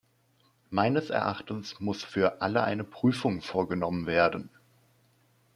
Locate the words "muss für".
1.79-2.41